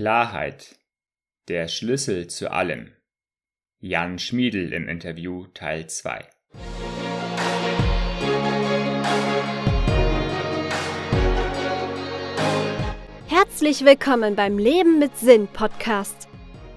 [0.00, 0.78] Klarheit.
[1.48, 2.90] Der Schlüssel zu allem.
[3.80, 6.26] Jan Schmiedel im Interview Teil 2.
[13.26, 16.28] Herzlich willkommen beim Leben mit Sinn Podcast.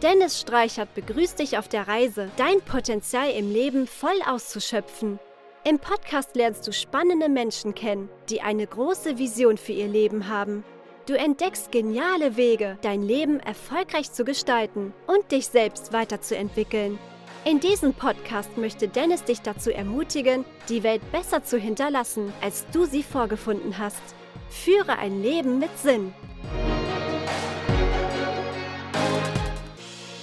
[0.01, 5.17] Dennis Streichert begrüßt dich auf der Reise, dein Potenzial im Leben voll auszuschöpfen.
[5.63, 10.65] Im Podcast lernst du spannende Menschen kennen, die eine große Vision für ihr Leben haben.
[11.05, 16.97] Du entdeckst geniale Wege, dein Leben erfolgreich zu gestalten und dich selbst weiterzuentwickeln.
[17.43, 22.85] In diesem Podcast möchte Dennis dich dazu ermutigen, die Welt besser zu hinterlassen, als du
[22.85, 24.01] sie vorgefunden hast.
[24.49, 26.13] Führe ein Leben mit Sinn.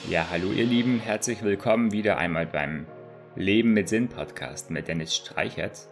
[0.08, 2.86] Ja, hallo ihr Lieben, herzlich willkommen wieder einmal beim
[3.36, 5.88] Leben mit Sinn Podcast mit Dennis Streichert.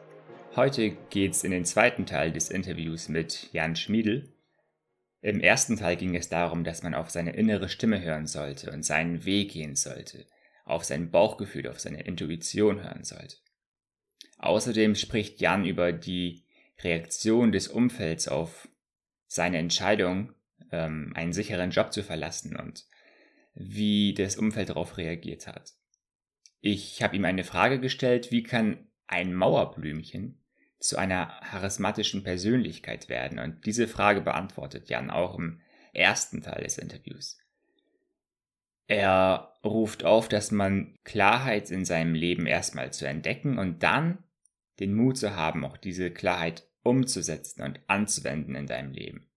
[0.56, 4.24] Heute geht's in den zweiten Teil des Interviews mit Jan Schmiedel.
[5.20, 8.84] Im ersten Teil ging es darum, dass man auf seine innere Stimme hören sollte und
[8.84, 10.26] seinen Weg gehen sollte,
[10.64, 13.36] auf sein Bauchgefühl, auf seine Intuition hören sollte.
[14.38, 16.44] Außerdem spricht Jan über die
[16.80, 18.68] Reaktion des Umfelds auf
[19.26, 20.32] seine Entscheidung,
[20.70, 22.86] ähm, einen sicheren Job zu verlassen und
[23.54, 25.74] wie das Umfeld darauf reagiert hat.
[26.60, 30.40] Ich habe ihm eine Frage gestellt, wie kann ein Mauerblümchen
[30.78, 33.38] zu einer charismatischen Persönlichkeit werden?
[33.38, 35.60] Und diese Frage beantwortet Jan auch im
[35.92, 37.38] ersten Teil des Interviews.
[38.86, 44.24] Er ruft auf, dass man Klarheit in seinem Leben erstmal zu entdecken und dann
[44.80, 49.28] den Mut zu haben, auch diese Klarheit umzusetzen und anzuwenden in deinem Leben.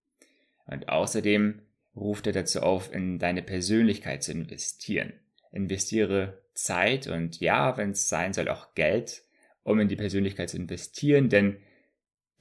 [0.65, 1.61] Und außerdem
[1.95, 5.13] ruft er dazu auf, in deine Persönlichkeit zu investieren.
[5.51, 9.23] Investiere Zeit und ja, wenn es sein soll, auch Geld,
[9.63, 11.57] um in die Persönlichkeit zu investieren, denn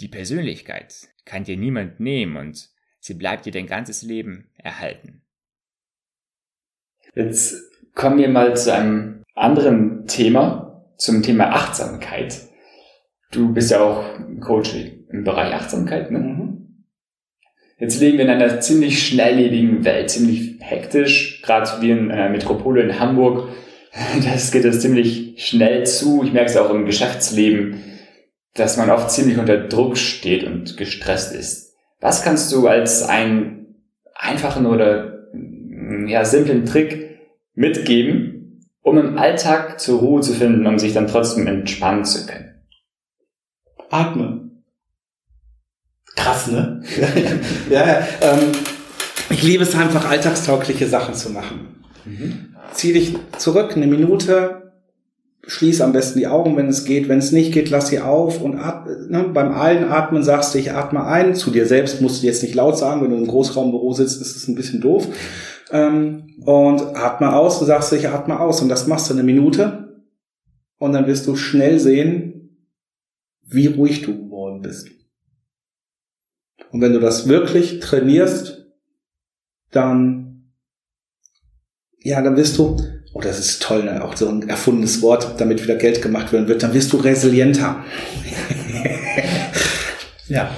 [0.01, 5.23] die Persönlichkeit kann dir niemand nehmen und sie bleibt dir dein ganzes Leben erhalten.
[7.15, 12.49] Jetzt kommen wir mal zu einem anderen Thema, zum Thema Achtsamkeit.
[13.33, 14.75] Du bist ja auch Coach
[15.09, 16.19] im Bereich Achtsamkeit, ne?
[16.19, 16.51] Mhm.
[17.79, 22.83] Jetzt leben wir in einer ziemlich schnelllebigen Welt, ziemlich hektisch, gerade wie in einer Metropole
[22.83, 23.49] in Hamburg.
[24.25, 26.23] Das geht das ziemlich schnell zu.
[26.25, 27.83] Ich merke es auch im Geschäftsleben,
[28.55, 31.75] dass man oft ziemlich unter Druck steht und gestresst ist.
[32.01, 33.75] Was kannst du als einen
[34.15, 35.29] einfachen oder
[36.07, 37.19] ja, simplen Trick
[37.55, 42.55] mitgeben, um im Alltag zur Ruhe zu finden, um sich dann trotzdem entspannen zu können?
[43.91, 44.65] Atmen.
[46.17, 46.83] Krass, ne?
[47.71, 48.53] ja, ähm,
[49.31, 51.80] ich liebe es einfach, alltagstaugliche Sachen zu machen.
[52.05, 52.55] Mhm.
[52.73, 54.73] Zieh dich zurück, eine Minute,
[55.47, 57.09] schließ am besten die Augen, wenn es geht.
[57.09, 60.73] Wenn es nicht geht, lass sie auf und atme, ne, beim Einatmen sagst du, ich
[60.73, 61.35] atme ein.
[61.35, 64.37] Zu dir selbst musst du jetzt nicht laut sagen, wenn du im Großraumbüro sitzt, ist
[64.37, 65.09] es ein bisschen doof.
[65.73, 68.63] Ähm, und atme aus und sagst ich atme aus.
[68.63, 70.05] Und das machst du eine Minute.
[70.79, 72.57] Und dann wirst du schnell sehen,
[73.47, 74.89] wie ruhig du geworden bist.
[76.71, 78.67] Und wenn du das wirklich trainierst,
[79.71, 80.20] dann,
[82.03, 82.77] ja, dann wirst du,
[83.13, 84.05] oh, das ist toll, ne?
[84.05, 87.85] auch so ein erfundenes Wort, damit wieder Geld gemacht werden wird, dann wirst du resilienter.
[90.29, 90.51] ja.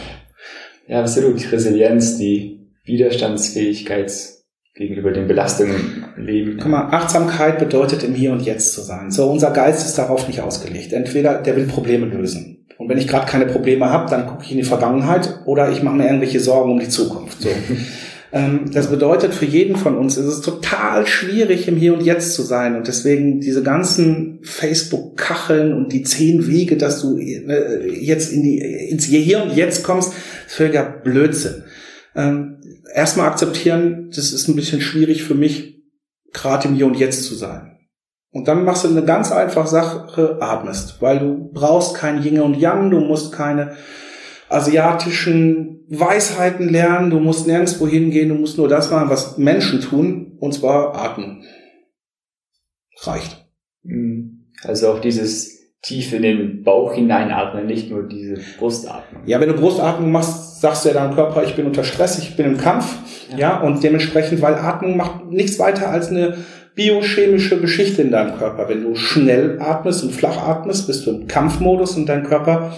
[0.87, 1.51] Ja, absolut.
[1.51, 4.13] Resilienz, die Widerstandsfähigkeit
[4.75, 6.59] gegenüber den Belastungen im Leben.
[6.59, 9.11] Guck mal, Achtsamkeit bedeutet im Hier und Jetzt zu sein.
[9.11, 10.93] So, unser Geist ist darauf nicht ausgelegt.
[10.93, 14.51] Entweder der will Probleme lösen und wenn ich gerade keine Probleme habe, dann gucke ich
[14.51, 17.41] in die Vergangenheit oder ich mache mir irgendwelche Sorgen um die Zukunft.
[17.41, 17.49] So.
[18.33, 22.35] Ähm, das bedeutet, für jeden von uns ist es total schwierig, im Hier und Jetzt
[22.35, 22.77] zu sein.
[22.77, 28.59] Und deswegen diese ganzen Facebook-Kacheln und die zehn Wege, dass du äh, jetzt in die,
[28.59, 30.15] ins Hier und Jetzt kommst,
[30.47, 31.65] ist völliger Blödsinn.
[32.15, 32.59] Ähm,
[32.95, 35.83] erstmal akzeptieren, das ist ein bisschen schwierig für mich,
[36.33, 37.69] gerade im Hier und Jetzt zu sein.
[38.31, 42.57] Und dann machst du eine ganz einfache Sache, atmest, weil du brauchst kein Yin und
[42.57, 43.77] Yang, du musst keine
[44.53, 50.37] asiatischen Weisheiten lernen, du musst nirgendwo hingehen, du musst nur das machen, was Menschen tun,
[50.39, 51.45] und zwar atmen.
[53.03, 53.47] Reicht.
[53.83, 54.47] Mhm.
[54.63, 59.23] Also auch dieses tief in den Bauch hineinatmen, nicht nur diese Brustatmung.
[59.27, 62.37] Ja, wenn du Brustatmung machst, sagst du ja deinem Körper, ich bin unter Stress, ich
[62.37, 62.95] bin im Kampf,
[63.33, 66.37] ja, ja und dementsprechend, weil Atmung macht nichts weiter als eine
[66.75, 68.69] biochemische Geschichte in deinem Körper.
[68.69, 72.73] Wenn du schnell atmest und flach atmest, bist du im Kampfmodus und dein Körper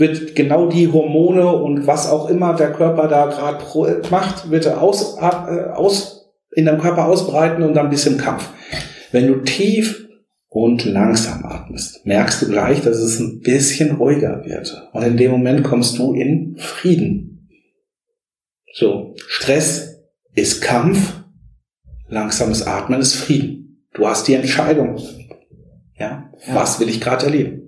[0.00, 4.82] wird genau die Hormone und was auch immer der Körper da gerade macht, wird er
[4.82, 8.48] aus, äh, aus, in deinem Körper ausbreiten und dann bist du im Kampf.
[9.12, 10.08] Wenn du tief
[10.48, 14.90] und langsam atmest, merkst du gleich, dass es ein bisschen ruhiger wird.
[14.92, 17.48] Und in dem Moment kommst du in Frieden.
[18.72, 20.02] So, Stress
[20.34, 21.24] ist Kampf,
[22.08, 23.86] langsames Atmen ist Frieden.
[23.92, 24.96] Du hast die Entscheidung.
[25.98, 26.54] Ja, ja.
[26.54, 27.59] was will ich gerade erleben?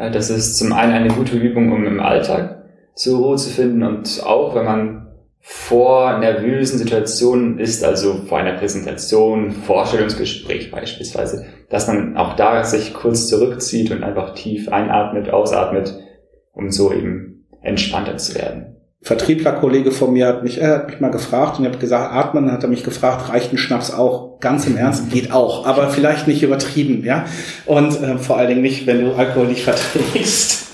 [0.00, 2.62] Ja, das ist zum einen eine gute Übung, um im Alltag
[2.94, 5.08] zur Ruhe zu finden und auch, wenn man
[5.40, 12.94] vor nervösen Situationen ist, also vor einer Präsentation, Vorstellungsgespräch beispielsweise, dass man auch da sich
[12.94, 15.94] kurz zurückzieht und einfach tief einatmet, ausatmet,
[16.54, 18.79] um so eben entspannter zu werden.
[19.02, 22.44] Vertriebler-Kollege von mir hat mich, er hat mich mal gefragt und ich habe gesagt, atmen,
[22.44, 24.38] dann hat er mich gefragt, reicht ein Schnaps auch?
[24.40, 27.24] Ganz im Ernst, geht auch, aber vielleicht nicht übertrieben, ja.
[27.64, 30.68] Und äh, vor allen Dingen nicht, wenn du Alkohol nicht verträgst.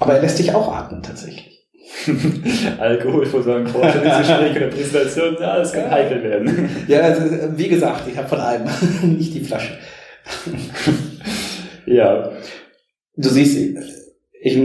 [0.00, 1.56] aber er lässt dich auch atmen tatsächlich.
[2.78, 5.90] Alkohol vor so einem Vorstellungsgespräch oder Präsentation, ja, das kann ja.
[5.90, 6.70] heikel werden.
[6.88, 7.22] Ja, also,
[7.56, 8.64] wie gesagt, ich habe von allem,
[9.16, 9.74] nicht die Flasche.
[11.86, 12.30] ja.
[13.16, 13.56] Du siehst,
[14.40, 14.56] ich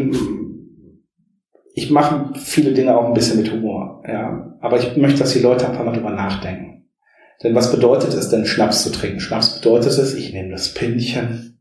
[1.73, 4.57] ich mache viele Dinge auch ein bisschen mit Humor, ja.
[4.61, 6.71] Aber ich möchte, dass die Leute einfach mal drüber nachdenken.
[7.43, 9.19] Denn was bedeutet es denn, Schnaps zu trinken?
[9.19, 11.59] Schnaps bedeutet es, ich nehme das Pinchen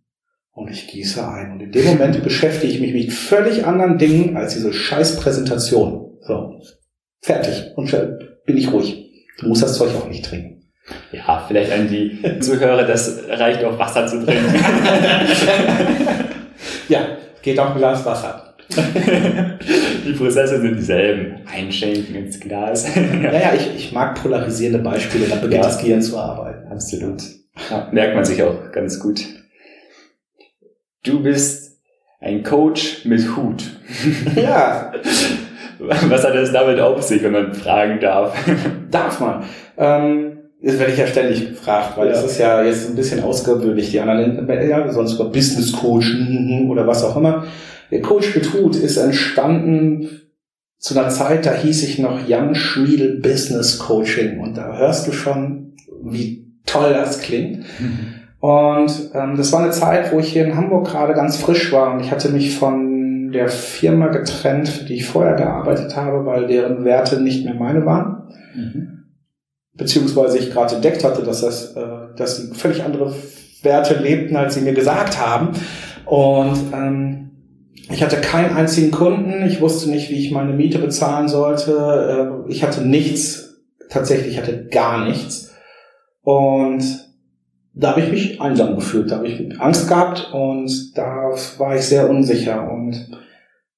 [0.53, 1.53] und ich gieße ein.
[1.53, 6.19] Und in dem Moment beschäftige ich mich mit völlig anderen Dingen als diese scheiß Präsentation.
[6.21, 6.61] So.
[7.23, 7.73] Fertig.
[7.77, 7.91] Und
[8.45, 9.07] bin ich ruhig.
[9.39, 10.71] Du musst das Zeug auch nicht trinken.
[11.13, 14.55] Ja, vielleicht an die Zuhörer, das reicht auch Wasser zu trinken.
[16.89, 18.50] ja, geht auch ein Glas Wasser.
[20.07, 21.41] die Prozesse sind dieselben.
[21.53, 22.95] Einschenken ins Glas.
[22.95, 25.63] ja, ja, ich, ich mag polarisierende Beispiele, da beginnt ja.
[25.63, 26.71] das Gehirn zu arbeiten.
[26.71, 27.23] Absolut.
[27.71, 29.23] Ja, merkt man sich auch ganz gut.
[31.05, 31.79] Du bist
[32.21, 33.65] ein Coach mit Hut.
[34.37, 34.93] ja.
[35.79, 38.37] Was hat es damit auf sich, wenn man fragen darf?
[38.91, 39.45] Darf man.
[39.79, 42.13] Ähm, das werde ich ja ständig gefragt, weil ja.
[42.13, 43.91] das ist ja jetzt ein bisschen ausgewöhnlich.
[43.91, 46.15] Die anderen, ja, sonst über Business Coach
[46.69, 47.47] oder was auch immer.
[47.91, 50.09] Der Coach Betut ist entstanden
[50.79, 55.13] zu einer Zeit, da hieß ich noch Jan Schmiedel Business Coaching und da hörst du
[55.13, 57.59] schon, wie toll das klingt.
[57.79, 58.15] Mhm.
[58.41, 61.93] Und ähm, das war eine Zeit, wo ich hier in Hamburg gerade ganz frisch war
[61.93, 66.47] und ich hatte mich von der Firma getrennt, für die ich vorher gearbeitet habe, weil
[66.47, 68.33] deren Werte nicht mehr meine waren.
[68.55, 69.05] Mhm.
[69.75, 73.15] Beziehungsweise ich gerade entdeckt hatte, dass das, äh, dass sie völlig andere
[73.63, 75.51] Werte lebten, als sie mir gesagt haben.
[76.07, 77.30] Und ähm,
[77.91, 79.45] ich hatte keinen einzigen Kunden.
[79.45, 82.45] Ich wusste nicht, wie ich meine Miete bezahlen sollte.
[82.47, 83.61] Äh, ich hatte nichts.
[83.89, 85.53] Tatsächlich hatte gar nichts.
[86.23, 87.09] Und
[87.75, 89.11] da habe ich mich einsam gefühlt.
[89.11, 92.71] Da habe ich Angst gehabt und da war ich sehr unsicher.
[92.71, 93.11] Und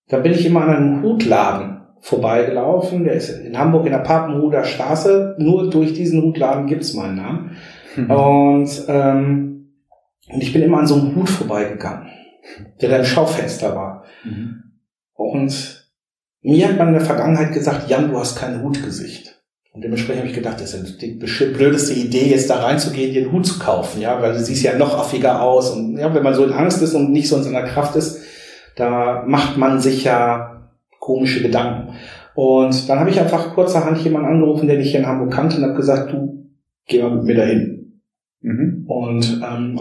[0.08, 3.04] da bin ich immer an einem Hutladen vorbeigelaufen.
[3.04, 5.36] Der ist in Hamburg in der Papenhuder Straße.
[5.38, 7.56] Nur durch diesen Hutladen gibt's meinen Namen.
[7.96, 8.10] Mhm.
[8.10, 9.68] Und, ähm,
[10.28, 12.08] und ich bin immer an so einem Hut vorbeigegangen
[12.80, 14.01] der da im Schaufenster war.
[14.24, 14.62] Mhm.
[15.14, 15.82] Und
[16.42, 19.42] mir hat man in der Vergangenheit gesagt, Jan, du hast kein Hutgesicht.
[19.72, 23.32] Und dementsprechend habe ich gedacht, das ist die blödeste Idee, jetzt da reinzugehen, dir einen
[23.32, 25.70] Hut zu kaufen, ja, weil du siehst ja noch affiger aus.
[25.70, 28.20] Und ja, wenn man so in Angst ist und nicht so in seiner Kraft ist,
[28.76, 30.68] da macht man sich ja
[30.98, 31.94] komische Gedanken.
[32.34, 35.64] Und dann habe ich einfach kurzerhand jemanden angerufen, den ich hier in Hamburg kannte und
[35.64, 36.50] habe gesagt, du,
[36.86, 38.02] geh mal mit mir dahin.
[38.40, 38.84] Mhm.
[38.88, 39.80] Und ähm,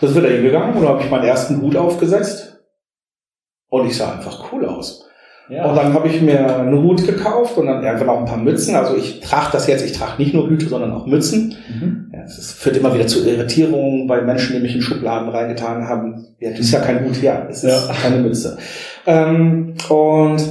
[0.00, 2.51] das ist wieder hingegangen und habe ich meinen ersten Hut aufgesetzt
[3.72, 5.08] und ich sah einfach cool aus.
[5.48, 5.64] Ja.
[5.64, 8.76] Und dann habe ich mir einen Hut gekauft und dann irgendwann auch ein paar Mützen.
[8.76, 11.56] Also ich trage das jetzt, ich trage nicht nur Hüte, sondern auch Mützen.
[11.68, 12.10] Mhm.
[12.12, 16.26] Ja, das führt immer wieder zu Irritierungen bei Menschen, die mich in Schubladen reingetan haben.
[16.38, 17.94] Ja, das ist ja kein Hut, ja, es ist ja.
[17.94, 18.58] keine Mütze.
[19.06, 20.42] Ähm, und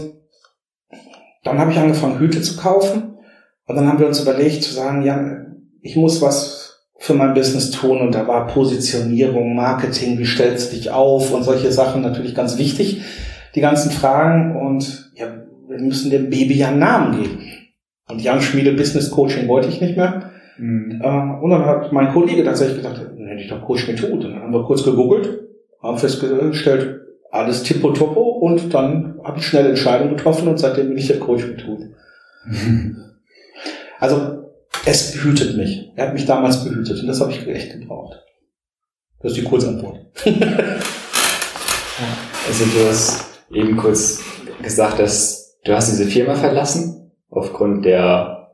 [1.44, 3.20] dann habe ich angefangen, Hüte zu kaufen.
[3.68, 5.46] Und dann haben wir uns überlegt zu sagen, ja,
[5.82, 6.61] ich muss was
[7.02, 11.42] für mein Business tun und da war Positionierung, Marketing, wie stellst du dich auf und
[11.42, 13.02] solche Sachen natürlich ganz wichtig,
[13.56, 15.26] die ganzen Fragen und ja,
[15.68, 17.40] wir müssen dem Baby ja einen Namen geben.
[18.08, 20.32] Und Jan Schmiede Business Coaching wollte ich nicht mehr.
[20.60, 21.02] Mhm.
[21.02, 24.28] Äh, und dann hat mein Kollege tatsächlich gesagt, dann hätte ich doch Coach Methode.
[24.28, 25.40] Und dann haben wir kurz gegoogelt,
[25.82, 30.98] haben festgestellt, alles tippo toppo und dann habe ich schnell Entscheidungen getroffen und seitdem bin
[31.00, 31.94] ich der Coach Methode.
[32.46, 32.98] Mhm.
[34.00, 34.41] Also
[34.86, 35.92] es behütet mich.
[35.96, 38.20] Er hat mich damals behütet und das habe ich echt gebraucht.
[39.20, 40.00] Das ist die Kurzantwort.
[42.48, 44.24] also du hast eben kurz
[44.64, 48.52] gesagt, dass du hast diese Firma verlassen aufgrund der,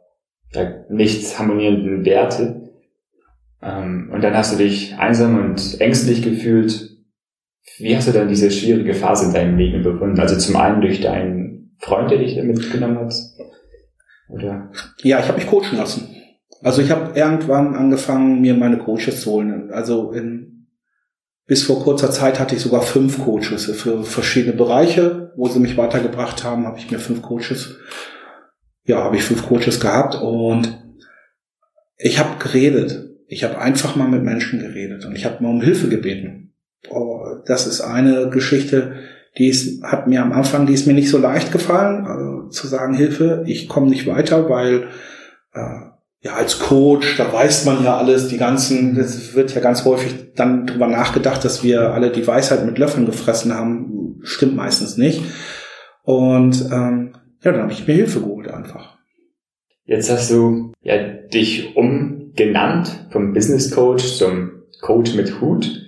[0.53, 2.71] der nicht harmonierenden Werte.
[3.61, 6.97] Ähm, und dann hast du dich einsam und ängstlich gefühlt.
[7.79, 10.19] Wie hast du dann diese schwierige Phase in deinem Leben befunden?
[10.19, 13.13] Also zum einen durch deinen Freund, der dich da mitgenommen hat?
[14.29, 14.71] Oder?
[15.03, 16.16] Ja, ich habe mich coachen lassen.
[16.63, 19.71] Also ich habe irgendwann angefangen, mir meine Coaches zu holen.
[19.71, 20.67] Also in,
[21.45, 25.77] bis vor kurzer Zeit hatte ich sogar fünf Coaches für verschiedene Bereiche, wo sie mich
[25.77, 27.77] weitergebracht haben, habe ich mir fünf Coaches
[28.87, 30.81] ja, habe ich fünf Coaches gehabt und
[31.97, 33.03] ich habe geredet.
[33.27, 36.53] Ich habe einfach mal mit Menschen geredet und ich habe mal um Hilfe gebeten.
[36.89, 38.95] Oh, das ist eine Geschichte,
[39.37, 42.67] die ist, hat mir am Anfang, die ist mir nicht so leicht gefallen, also zu
[42.67, 44.87] sagen, Hilfe, ich komme nicht weiter, weil
[45.53, 45.79] äh,
[46.21, 50.33] ja als Coach, da weiß man ja alles, die ganzen, das wird ja ganz häufig
[50.35, 55.21] dann drüber nachgedacht, dass wir alle die Weisheit mit Löffeln gefressen haben, stimmt meistens nicht.
[56.03, 58.97] Und ähm, ja, dann habe ich mir Hilfe geholt einfach.
[59.85, 65.83] Jetzt hast du ja dich umgenannt vom Business Coach zum Coach mit Hut.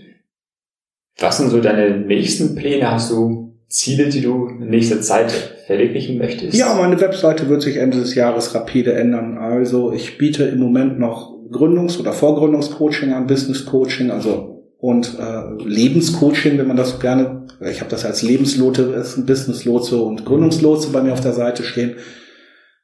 [1.18, 2.92] Was sind so deine nächsten Pläne?
[2.92, 5.32] Hast du Ziele, die du in nächster Zeit
[5.68, 6.58] verwirklichen möchtest?
[6.58, 9.38] Ja, meine Webseite wird sich Ende des Jahres rapide ändern.
[9.38, 15.64] Also ich biete im Moment noch Gründungs- oder Vorgründungscoaching an, Business Coaching, also und äh,
[15.64, 21.02] Lebenscoaching, wenn man das so gerne, ich habe das als Lebenslote, Businesslotse und Gründungslotse bei
[21.02, 21.96] mir auf der Seite stehen.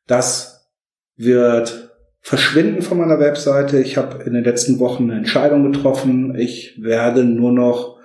[0.06, 0.68] Das
[1.15, 1.89] wird
[2.20, 3.80] verschwinden von meiner Webseite.
[3.80, 6.36] Ich habe in den letzten Wochen eine Entscheidung getroffen.
[6.36, 7.98] Ich werde nur noch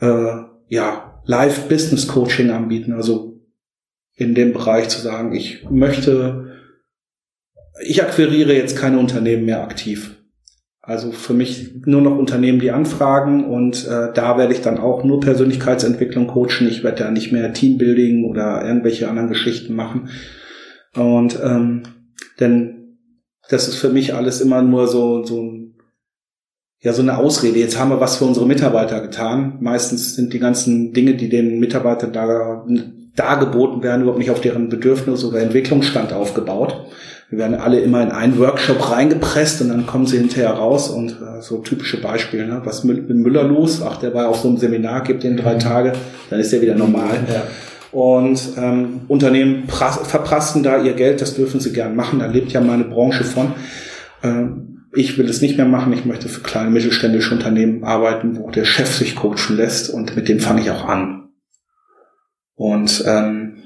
[0.00, 3.40] äh, ja, Live-Business-Coaching anbieten, also
[4.14, 6.56] in dem Bereich zu sagen, ich möchte,
[7.84, 10.16] ich akquiriere jetzt keine Unternehmen mehr aktiv.
[10.80, 15.02] Also für mich nur noch Unternehmen, die anfragen und äh, da werde ich dann auch
[15.02, 16.68] nur Persönlichkeitsentwicklung coachen.
[16.68, 20.10] Ich werde da nicht mehr Teambuilding oder irgendwelche anderen Geschichten machen.
[20.94, 21.82] Und ähm,
[22.38, 22.98] denn
[23.48, 25.65] das ist für mich alles immer nur so, so ein
[26.80, 27.58] ja so eine Ausrede.
[27.58, 29.58] Jetzt haben wir was für unsere Mitarbeiter getan.
[29.60, 32.64] Meistens sind die ganzen Dinge, die den Mitarbeitern da
[33.16, 36.86] dargeboten werden, überhaupt nicht auf deren Bedürfnis oder Entwicklungsstand aufgebaut.
[37.28, 41.10] Wir werden alle immer in einen Workshop reingepresst und dann kommen sie hinterher raus und
[41.10, 42.60] äh, so typische Beispiele, ne?
[42.62, 43.82] was mit Müller los?
[43.82, 45.58] Ach, der war auf so einem Seminar, gibt den drei mhm.
[45.58, 45.92] Tage,
[46.30, 47.18] dann ist er wieder normal.
[47.32, 47.42] Ja.
[47.90, 52.60] Und ähm, Unternehmen verprassen da ihr Geld, das dürfen sie gern machen, da lebt ja
[52.60, 53.54] meine Branche von.
[54.22, 55.92] Ähm, ich will es nicht mehr machen.
[55.92, 60.28] Ich möchte für kleine mittelständische Unternehmen arbeiten, wo der Chef sich coachen lässt und mit
[60.28, 61.34] dem fange ich auch an.
[62.54, 63.62] Und ähm,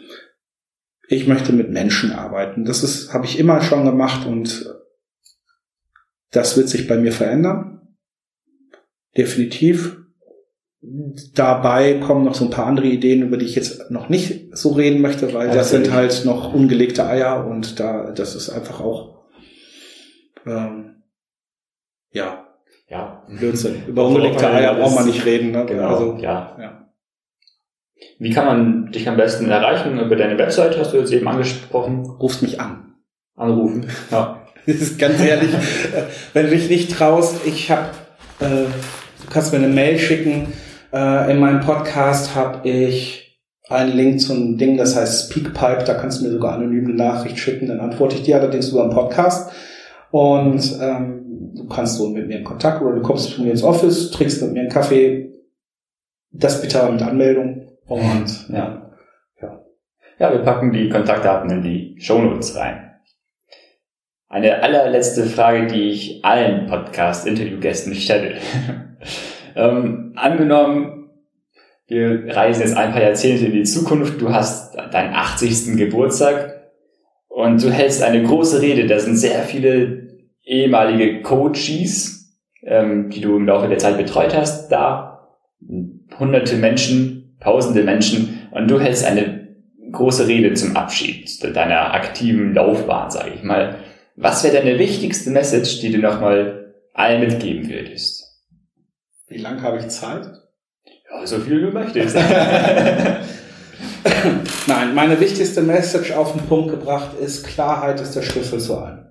[1.09, 2.65] ich möchte mit Menschen arbeiten.
[2.65, 4.75] Das ist habe ich immer schon gemacht und
[6.31, 7.81] das wird sich bei mir verändern.
[9.17, 9.97] Definitiv.
[11.35, 14.71] Dabei kommen noch so ein paar andere Ideen, über die ich jetzt noch nicht so
[14.71, 19.27] reden möchte, weil das sind halt noch ungelegte Eier und da das ist einfach auch
[20.47, 21.00] ähm,
[22.13, 22.47] ja.
[22.89, 23.23] Ja.
[23.29, 23.83] Blödsinn.
[23.87, 25.53] Über ungelegte Eier braucht man nicht reden.
[25.53, 25.65] Ne?
[25.67, 26.57] Genau, also, ja.
[26.61, 26.87] ja.
[28.19, 29.99] Wie kann man dich am besten erreichen?
[29.99, 32.05] Über deine Website hast du jetzt eben angesprochen.
[32.19, 32.95] Rufst mich an.
[33.37, 34.37] Anrufen, ja.
[34.67, 35.51] Das ist ganz ehrlich,
[36.35, 37.87] wenn du dich nicht traust, ich habe,
[38.41, 40.53] äh, du kannst mir eine Mail schicken.
[40.93, 43.41] Äh, in meinem Podcast habe ich
[43.71, 45.85] einen Link zum Ding, das heißt Speakpipe.
[45.87, 47.69] Da kannst du mir sogar anonym eine Nachricht schicken.
[47.69, 49.51] Dann antworte ich dir allerdings über einen Podcast.
[50.11, 51.20] Und ähm,
[51.55, 54.43] du kannst so mit mir in Kontakt oder du kommst zu mir ins Office, trinkst
[54.43, 55.33] mit mir einen Kaffee.
[56.33, 57.69] Das bitte aber mit Anmeldung.
[57.87, 58.91] Und ja.
[59.41, 59.65] Ja,
[60.19, 62.91] ja wir packen die Kontaktdaten in die Shownotes rein.
[64.29, 68.37] Eine allerletzte Frage, die ich allen Podcast-Interviewgästen stelle.
[69.57, 71.11] ähm, angenommen,
[71.89, 75.77] wir reisen jetzt ein paar Jahrzehnte in die Zukunft, du hast deinen 80.
[75.77, 76.71] Geburtstag
[77.27, 80.10] und du hältst eine große Rede, da sind sehr viele
[80.51, 85.29] ehemalige Coaches, ähm, die du im Laufe der Zeit betreut hast, da
[86.19, 89.49] hunderte Menschen, tausende Menschen und du hältst eine
[89.93, 93.77] große Rede zum Abschied deiner aktiven Laufbahn, sage ich mal.
[94.17, 98.25] Was wäre deine wichtigste Message, die du nochmal allen mitgeben würdest?
[99.29, 100.29] Wie lange habe ich Zeit?
[101.11, 102.17] Ja, so viel du möchtest.
[104.67, 109.10] Nein, meine wichtigste Message auf den Punkt gebracht ist, Klarheit ist der Schlüssel zu allem.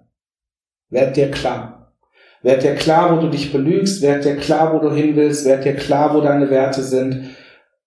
[0.89, 1.93] Werd dir klar.
[2.41, 4.01] Werd dir klar, wo du dich belügst.
[4.01, 5.45] Werd dir klar, wo du hin willst.
[5.45, 7.35] Werd dir klar, wo deine Werte sind.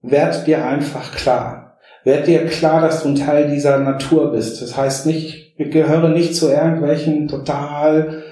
[0.02, 1.78] Werd dir einfach klar.
[2.04, 4.60] Werd dir klar, dass du ein Teil dieser Natur bist.
[4.60, 8.22] Das heißt nicht, ich gehöre nicht zu irgendwelchen total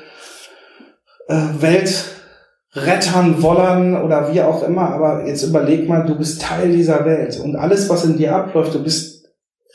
[1.28, 4.90] äh, Weltrettern, Wollern oder wie auch immer.
[4.90, 7.38] Aber jetzt überleg mal, du bist Teil dieser Welt.
[7.40, 9.09] Und alles, was in dir abläuft, du bist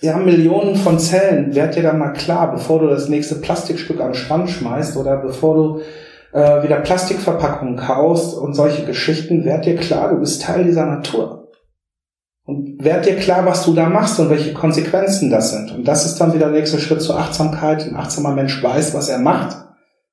[0.03, 1.55] haben Millionen von Zellen.
[1.55, 5.55] Werd dir da mal klar, bevor du das nächste Plastikstück am Strand schmeißt oder bevor
[5.55, 5.81] du
[6.33, 11.49] äh, wieder Plastikverpackungen kaufst und solche Geschichten, werd dir klar, du bist Teil dieser Natur.
[12.43, 15.71] Und werd dir klar, was du da machst und welche Konsequenzen das sind.
[15.71, 17.83] Und das ist dann wieder der nächste Schritt zur Achtsamkeit.
[17.83, 19.57] Ein achtsamer Mensch weiß, was er macht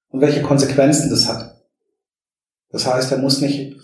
[0.08, 1.56] und welche Konsequenzen das hat.
[2.70, 3.76] Das heißt, er muss nicht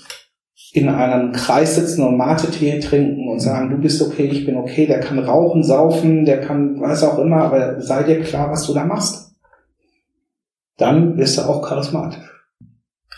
[0.72, 4.86] in einem Kreis sitzen und Mate-Tee trinken und sagen, du bist okay, ich bin okay,
[4.86, 8.74] der kann rauchen, saufen, der kann was auch immer, aber sei dir klar, was du
[8.74, 9.34] da machst.
[10.76, 12.28] Dann bist du auch charismatisch.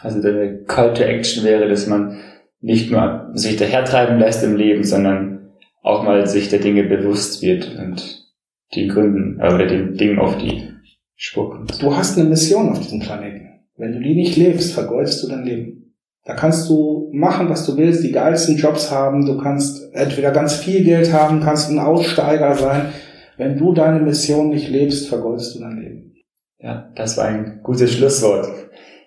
[0.00, 2.18] Also deine Call to Action wäre, dass man
[2.60, 5.50] nicht nur sich dahertreiben lässt im Leben, sondern
[5.82, 8.26] auch mal sich der Dinge bewusst wird und
[8.74, 10.68] die Gründen äh, oder den Dingen auf die
[11.16, 11.82] Spur kommt.
[11.82, 13.48] Du hast eine Mission auf diesem Planeten.
[13.76, 15.89] Wenn du die nicht lebst, vergeudest du dein Leben.
[16.30, 20.54] Da kannst du machen, was du willst, die geilsten Jobs haben, du kannst entweder ganz
[20.54, 22.92] viel Geld haben, kannst ein Aussteiger sein.
[23.36, 26.14] Wenn du deine Mission nicht lebst, vergeudest du dein Leben.
[26.60, 28.46] Ja, das war ein gutes Schlusswort.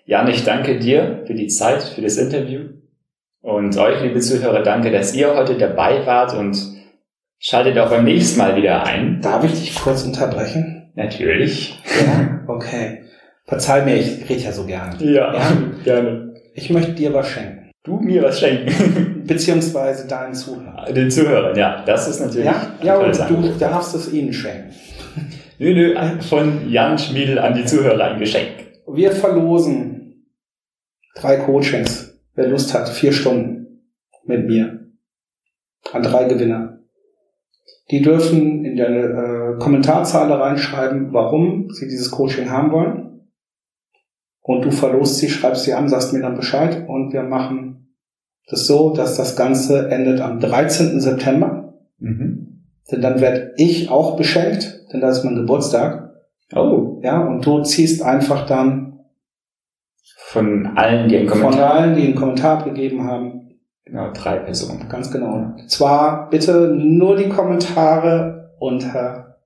[0.04, 2.64] Jan, ich danke dir für die Zeit, für das Interview.
[3.40, 6.58] Und euch, liebe Zuhörer, danke, dass ihr heute dabei wart und
[7.38, 9.22] schaltet auch beim nächsten Mal wieder ein.
[9.22, 10.92] Darf ich dich kurz unterbrechen?
[10.94, 11.82] Natürlich.
[12.04, 13.04] Ja, okay.
[13.46, 15.02] Verzeih mir, ich rede ja so gerne.
[15.02, 15.52] Ja, ja,
[15.84, 16.23] gerne.
[16.54, 17.72] Ich möchte dir was schenken.
[17.82, 19.24] Du mir was schenken.
[19.26, 20.94] Beziehungsweise deinen Zuhörern.
[20.94, 21.82] Den Zuhörern, ja.
[21.84, 22.46] Das ist natürlich.
[22.46, 24.72] Ja, ja und du darfst es ihnen schenken.
[25.58, 28.50] Nö, nö, von Jan Schmiedel an die Zuhörer ein Geschenk.
[28.86, 30.24] Wir verlosen
[31.16, 32.18] drei Coachings.
[32.34, 33.82] Wer Lust hat, vier Stunden
[34.24, 34.80] mit mir.
[35.92, 36.80] An drei Gewinner.
[37.90, 43.13] Die dürfen in der äh, Kommentarzeile reinschreiben, warum sie dieses Coaching haben wollen
[44.46, 47.96] und du verlost sie, schreibst sie an, sagst mir dann Bescheid und wir machen
[48.46, 51.00] das so, dass das Ganze endet am 13.
[51.00, 51.72] September.
[51.98, 52.66] Mhm.
[52.92, 56.12] Denn dann werde ich auch beschenkt, denn das ist mein Geburtstag.
[56.54, 57.00] Oh.
[57.02, 59.00] Ja, und du ziehst einfach dann
[60.26, 63.56] von allen, die einen Kommentar, von allen, die einen Kommentar gegeben haben.
[63.86, 64.90] Genau, drei Personen.
[64.90, 65.54] Ganz genau.
[65.68, 69.38] Zwar bitte nur die Kommentare unter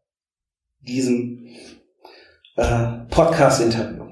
[0.81, 1.47] diesem
[2.57, 4.08] äh, Podcast-Interview.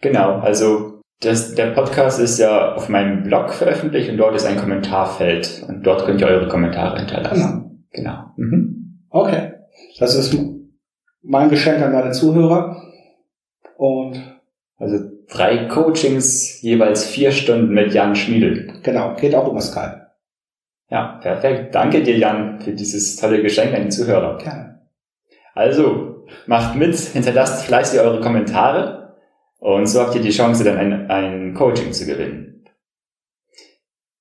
[0.00, 4.56] Genau, also das, der Podcast ist ja auf meinem Blog veröffentlicht und dort ist ein
[4.56, 7.86] Kommentarfeld und dort könnt ihr eure Kommentare hinterlassen.
[7.92, 8.10] Genau.
[8.12, 8.32] Genau.
[8.36, 9.06] Mhm.
[9.10, 9.52] Okay.
[9.98, 10.36] Das ist
[11.22, 12.82] mein Geschenk an meine Zuhörer.
[13.76, 14.20] Und
[14.78, 18.72] also drei Coachings, jeweils vier Stunden mit Jan Schmiedel.
[18.82, 20.06] Genau, geht auch über Skype.
[20.88, 21.74] Ja, perfekt.
[21.74, 24.38] Danke dir, Jan, für dieses tolle Geschenk an die Zuhörer.
[24.38, 24.80] Gerne.
[25.54, 28.99] Also, macht mit, hinterlasst fleißig eure Kommentare
[29.60, 32.64] und so habt ihr die Chance, dann ein, ein Coaching zu gewinnen.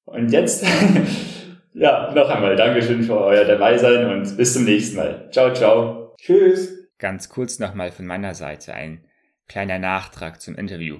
[0.05, 0.65] Und jetzt,
[1.73, 5.29] ja, noch einmal Dankeschön für euer Dabeisein und bis zum nächsten Mal.
[5.31, 6.15] Ciao, ciao.
[6.17, 6.89] Tschüss.
[6.97, 9.05] Ganz kurz nochmal von meiner Seite ein
[9.47, 10.99] kleiner Nachtrag zum Interview.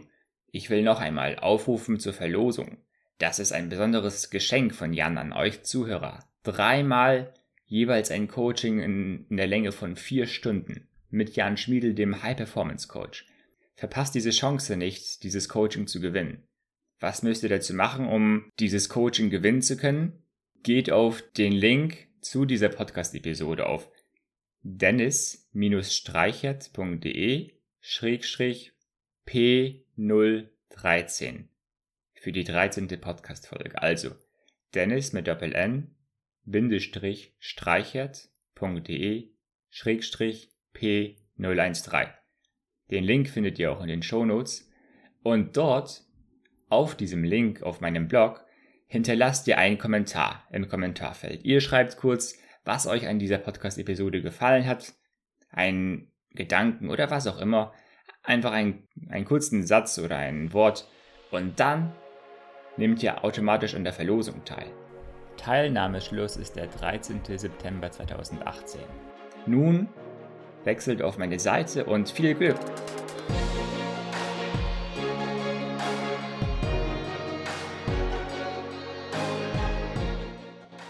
[0.52, 2.78] Ich will noch einmal aufrufen zur Verlosung.
[3.18, 6.20] Das ist ein besonderes Geschenk von Jan an euch Zuhörer.
[6.44, 7.34] Dreimal
[7.66, 12.38] jeweils ein Coaching in, in der Länge von vier Stunden mit Jan Schmiedel, dem High
[12.38, 13.26] Performance Coach.
[13.80, 16.44] Verpasst diese Chance nicht, dieses Coaching zu gewinnen.
[17.00, 20.22] Was müsst ihr dazu machen, um dieses Coaching gewinnen zu können?
[20.64, 23.90] Geht auf den Link zu dieser Podcast-Episode auf
[24.64, 28.74] dennis-streichert.de Schrägstrich
[29.26, 31.46] P013
[32.16, 32.90] für die 13.
[33.00, 33.82] Podcast-Folge.
[33.82, 34.12] Also
[34.74, 35.96] Dennis mit Doppel N
[36.44, 39.30] Bindestrich streichert.de
[39.70, 42.19] Schrägstrich P013.
[42.92, 44.70] Den Link findet ihr auch in den Show Notes.
[45.24, 46.04] Und dort,
[46.70, 48.46] auf diesem Link auf meinem Blog,
[48.88, 51.44] hinterlasst ihr einen Kommentar im Kommentarfeld.
[51.44, 54.94] Ihr schreibt kurz, was euch an dieser Podcast-Episode gefallen hat,
[55.52, 57.74] einen Gedanken oder was auch immer,
[58.24, 60.88] einfach einen, einen kurzen Satz oder ein Wort
[61.32, 61.92] und dann
[62.78, 64.72] nehmt ihr automatisch an der Verlosung teil.
[65.38, 67.22] Teilnahmeschluss ist der 13.
[67.38, 68.82] September 2018.
[69.46, 69.88] Nun
[70.70, 72.56] wechselt auf meine Seite und viel Glück!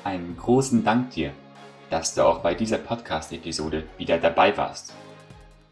[0.03, 1.31] Einen großen Dank dir,
[1.89, 4.93] dass du auch bei dieser Podcast-Episode wieder dabei warst.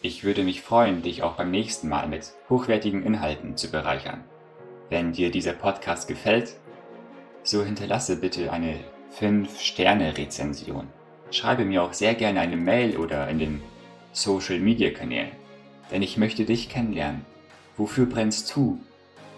[0.02, 4.24] Ich würde mich freuen, dich auch beim nächsten Mal mit hochwertigen Inhalten zu bereichern.
[4.90, 6.56] Wenn dir dieser Podcast gefällt,
[7.44, 8.80] so hinterlasse bitte eine
[9.20, 10.88] 5-Sterne-Rezension.
[11.30, 13.62] Schreibe mir auch sehr gerne eine Mail oder in den
[14.18, 15.32] Social-Media-Kanälen,
[15.92, 17.24] denn ich möchte dich kennenlernen.
[17.78, 18.80] Wofür brennst du?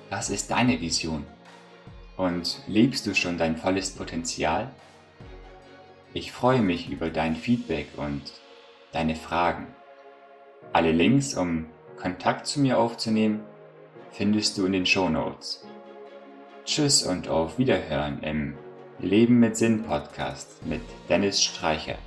[0.09, 1.25] Was ist deine Vision?
[2.15, 4.71] Und lebst du schon dein volles Potenzial?
[6.13, 8.21] Ich freue mich über dein Feedback und
[8.93, 9.67] deine Fragen.
[10.71, 11.65] Alle Links, um
[11.97, 13.41] Kontakt zu mir aufzunehmen,
[14.11, 15.67] findest du in den Show Notes.
[16.63, 18.57] Tschüss und auf Wiederhören im
[18.99, 21.99] Leben mit Sinn Podcast mit Dennis Streichert.